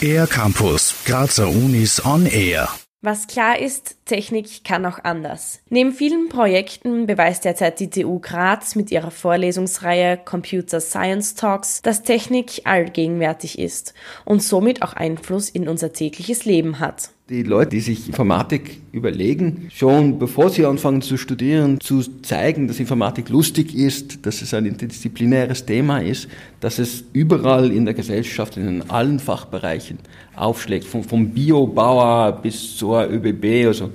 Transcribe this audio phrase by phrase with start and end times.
[0.00, 2.68] Air Campus, Grazer Unis on Air.
[3.02, 5.60] Was klar ist, Technik kann auch anders.
[5.68, 12.02] Neben vielen Projekten beweist derzeit die TU Graz mit ihrer Vorlesungsreihe Computer Science Talks, dass
[12.02, 13.92] Technik allgegenwärtig ist
[14.24, 19.68] und somit auch Einfluss in unser tägliches Leben hat die Leute, die sich Informatik überlegen,
[19.74, 24.64] schon bevor sie anfangen zu studieren, zu zeigen, dass Informatik lustig ist, dass es ein
[24.64, 26.28] interdisziplinäres Thema ist,
[26.60, 29.98] dass es überall in der Gesellschaft, in allen Fachbereichen
[30.36, 33.90] aufschlägt, vom, Biobauer bis zur ÖBB, also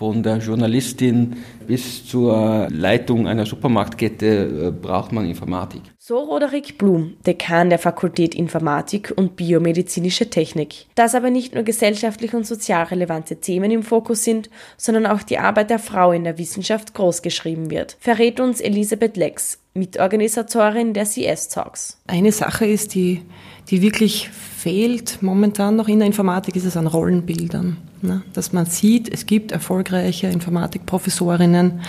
[0.00, 1.36] von der Journalistin
[1.66, 5.82] bis zur Leitung einer Supermarktkette äh, braucht man Informatik.
[5.98, 10.86] So Roderick Blum, Dekan der Fakultät Informatik und Biomedizinische Technik.
[10.94, 15.36] Dass aber nicht nur gesellschaftlich und sozial relevante Themen im Fokus sind, sondern auch die
[15.36, 21.50] Arbeit der Frau in der Wissenschaft großgeschrieben wird, verrät uns Elisabeth Lex, Mitorganisatorin der CS
[21.50, 22.00] Talks.
[22.06, 23.20] Eine Sache ist, die,
[23.68, 27.78] die wirklich fehlt momentan noch in der Informatik, ist es an Rollenbildern.
[28.02, 28.22] Ne?
[28.34, 31.80] Dass man sieht, es gibt erfolgreiche Informatikprofessorinnen,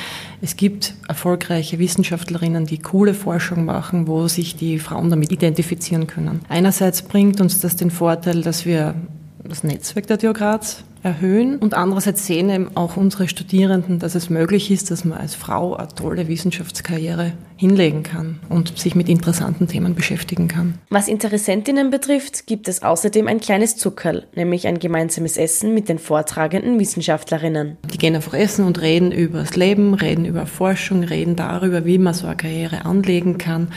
[0.42, 6.40] es gibt erfolgreiche Wissenschaftlerinnen, die coole Forschung machen, wo sich die Frauen damit identifizieren können.
[6.48, 8.96] Einerseits bringt uns das den Vorteil, dass wir
[9.44, 11.58] das Netzwerk der Graz erhöhen.
[11.58, 15.76] Und andererseits sehen eben auch unsere Studierenden, dass es möglich ist, dass man als Frau
[15.76, 20.80] eine tolle Wissenschaftskarriere hinlegen kann und sich mit interessanten Themen beschäftigen kann.
[20.90, 26.00] Was Interessentinnen betrifft, gibt es außerdem ein kleines Zuckerl, nämlich ein gemeinsames Essen mit den
[26.00, 27.78] vortragenden Wissenschaftlerinnen.
[27.94, 32.00] Die gehen einfach essen und reden über das Leben, reden über Forschung, reden darüber, wie
[32.00, 33.68] man so eine Karriere anlegen kann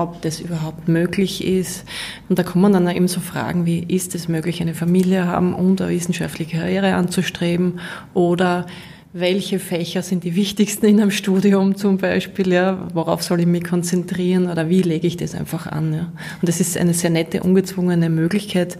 [0.00, 1.84] ob das überhaupt möglich ist.
[2.28, 5.80] Und da kommen dann eben so Fragen wie, ist es möglich, eine Familie haben und
[5.80, 7.80] eine wissenschaftliche Karriere anzustreben?
[8.14, 8.66] Oder
[9.12, 12.52] welche Fächer sind die wichtigsten in einem Studium zum Beispiel?
[12.52, 12.88] Ja?
[12.94, 14.48] Worauf soll ich mich konzentrieren?
[14.48, 15.92] Oder wie lege ich das einfach an?
[15.92, 16.12] Ja?
[16.40, 18.78] Und das ist eine sehr nette, ungezwungene Möglichkeit,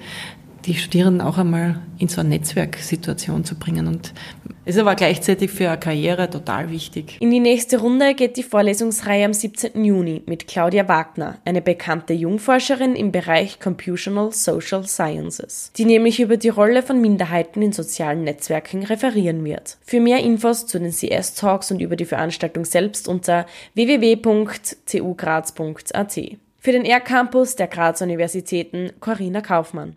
[0.66, 3.86] die Studierenden auch einmal in so eine Netzwerksituation zu bringen.
[3.86, 4.12] Und
[4.64, 7.16] ist aber gleichzeitig für eine Karriere total wichtig.
[7.20, 9.82] In die nächste Runde geht die Vorlesungsreihe am 17.
[9.84, 16.36] Juni mit Claudia Wagner, eine bekannte Jungforscherin im Bereich Computational Social Sciences, die nämlich über
[16.36, 19.78] die Rolle von Minderheiten in sozialen Netzwerken referieren wird.
[19.82, 26.20] Für mehr Infos zu den CS-Talks und über die Veranstaltung selbst unter www.tugraz.at.
[26.62, 29.96] Für den R-Campus der Graz Universitäten Corinna Kaufmann.